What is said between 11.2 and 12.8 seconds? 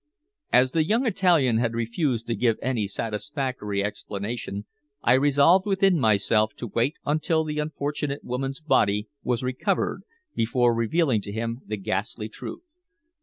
to him the ghastly truth.